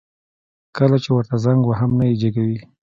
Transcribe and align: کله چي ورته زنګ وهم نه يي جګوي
کله 0.77 0.95
چي 1.03 1.09
ورته 1.13 1.35
زنګ 1.45 1.61
وهم 1.67 1.91
نه 1.97 2.05
يي 2.09 2.15
جګوي 2.21 2.57